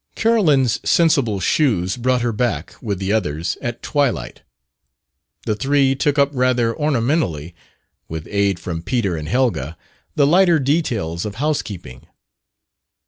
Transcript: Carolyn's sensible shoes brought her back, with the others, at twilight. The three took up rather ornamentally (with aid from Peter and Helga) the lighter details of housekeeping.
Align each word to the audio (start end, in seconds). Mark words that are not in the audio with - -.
Carolyn's 0.15 0.79
sensible 0.83 1.39
shoes 1.39 1.95
brought 1.95 2.23
her 2.23 2.31
back, 2.33 2.73
with 2.81 2.97
the 2.97 3.13
others, 3.13 3.55
at 3.61 3.83
twilight. 3.83 4.41
The 5.45 5.53
three 5.55 5.93
took 5.93 6.17
up 6.17 6.31
rather 6.33 6.73
ornamentally 6.75 7.53
(with 8.09 8.27
aid 8.31 8.59
from 8.59 8.81
Peter 8.81 9.15
and 9.15 9.29
Helga) 9.29 9.77
the 10.15 10.25
lighter 10.25 10.57
details 10.57 11.23
of 11.23 11.35
housekeeping. 11.35 12.07